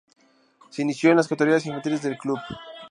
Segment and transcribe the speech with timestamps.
[0.71, 2.39] Se inició en las categorías infantiles del club.